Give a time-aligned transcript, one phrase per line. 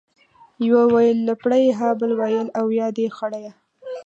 [0.67, 3.51] يوه ويل لپړى، ها بل ويل، اويا دي خړيه.